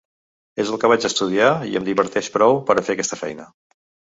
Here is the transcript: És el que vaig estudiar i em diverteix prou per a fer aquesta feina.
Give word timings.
És 0.63 0.71
el 0.75 0.79
que 0.83 0.89
vaig 0.91 1.05
estudiar 1.09 1.51
i 1.73 1.77
em 1.81 1.85
diverteix 1.91 2.33
prou 2.39 2.59
per 2.71 2.77
a 2.79 2.85
fer 2.89 2.97
aquesta 2.97 3.21
feina. 3.25 3.47